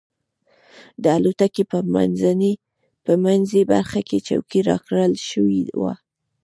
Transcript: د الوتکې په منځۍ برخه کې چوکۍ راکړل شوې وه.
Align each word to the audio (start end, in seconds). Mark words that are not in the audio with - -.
د 1.03 1.05
الوتکې 1.17 1.63
په 3.05 3.13
منځۍ 3.25 3.63
برخه 3.73 3.99
کې 4.07 4.17
چوکۍ 4.27 4.61
راکړل 4.69 5.13
شوې 5.29 5.61
وه. 5.81 5.93